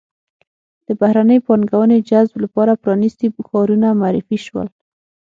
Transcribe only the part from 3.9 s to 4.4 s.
معرفي